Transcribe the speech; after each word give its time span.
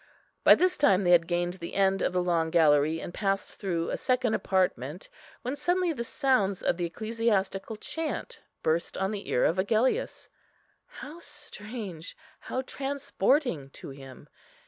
By 0.43 0.55
this 0.55 0.79
time 0.79 1.03
they 1.03 1.11
had 1.11 1.27
gained 1.27 1.53
the 1.61 1.75
end 1.75 2.01
of 2.01 2.11
the 2.11 2.23
long 2.23 2.49
gallery, 2.49 2.99
and 2.99 3.13
passed 3.13 3.57
through 3.59 3.91
a 3.91 3.97
second 3.97 4.33
apartment, 4.33 5.09
when 5.43 5.55
suddenly 5.55 5.93
the 5.93 6.03
sounds 6.03 6.63
of 6.63 6.77
the 6.77 6.85
ecclesiastical 6.85 7.75
chant 7.75 8.41
burst 8.63 8.97
on 8.97 9.11
the 9.11 9.29
ear 9.29 9.45
of 9.45 9.59
Agellius. 9.59 10.27
How 10.87 11.19
strange, 11.19 12.17
how 12.39 12.63
transporting 12.63 13.69
to 13.73 13.89
him! 13.91 14.27